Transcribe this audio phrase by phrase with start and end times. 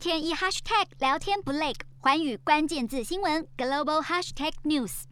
[0.00, 5.02] 天一 hashtag 聊天不累，寰宇关键字新闻 global hashtag news。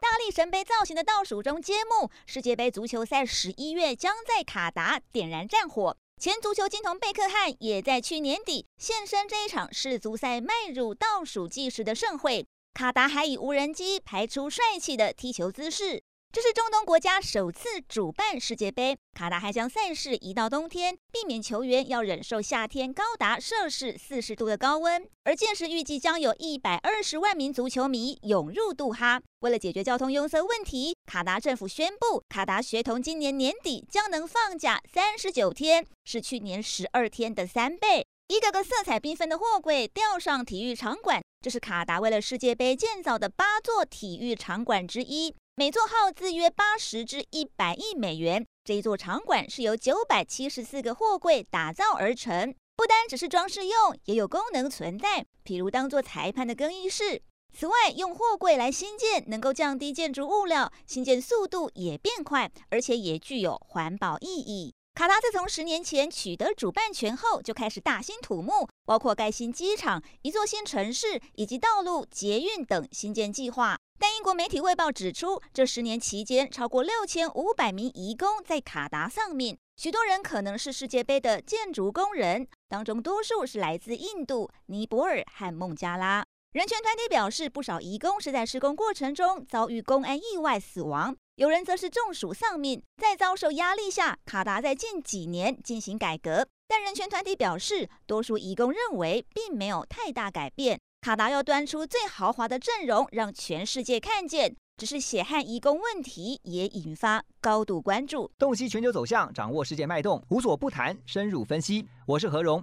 [0.00, 5.96] 大力神杯造型的倒数中揭幕，世界杯足球赛十一月将在卡达点燃战火。
[6.20, 12.44] 前足球金童贝克汉也在去年底现身这一场世足赛迈入倒数计时的盛会。
[12.74, 16.02] 卡达还以无人机拍出帅气的踢球姿势。
[16.32, 25.06] 这是中东国家首次主办世界杯，卡达还将赛事移到冬天，避免球员要忍受夏天高达摄氏四十度的高温。
[25.24, 29.20] 而届时预计将有一百二十万名足球迷涌入杜哈。
[29.40, 38.06] 为了解决交通拥塞问题，卡达政府宣布，卡达学童今年年底将能放假三十九天，是去年十二天的三倍。
[38.28, 45.34] 一个个色彩缤纷的货柜吊上体育场馆，这是卡达为了世界杯建造的八座体育场馆之一。
[45.56, 48.46] 每座耗资约八十至一百亿美元。
[48.64, 57.20] 这一座场馆是由九百七十四个货柜打造而成，不单只是装饰用，也有功能存在，譬如当做裁判的更衣室。
[57.52, 64.72] 此外，用货柜来新建，能够降低建筑物料，新建速度也变快，而且也具有环保意义。
[64.94, 73.78] 卡达自从十年前取得主办权后，就开始大兴土木，包括盖新机场、一座新城市以及道路、捷运等新建计划。
[73.98, 86.22] 但英国媒体《卫报》指出，这十年期间，超过六千五百名移工在卡达丧命，许多人可能是世界杯的建筑工人，当中多数是来自印度、尼泊尔和孟加拉。
[86.52, 92.82] 人权团体表示，不少移工是在施工过程中遭遇公安意外死亡，有人则是中暑丧命。
[92.98, 100.78] 在遭受压力下，卡达在近几年进行改革，但人权团体表示，多数移工认为并没有太大改变。
[101.00, 104.54] 卡达要端出最豪华的阵容，让全世界看见。
[104.76, 108.30] 只是血汗移工问题也引发高度关注。
[108.38, 111.86] 洞悉全球走向，掌握世界脉动，无所不谈，深入分析。
[112.06, 112.62] 我是何荣，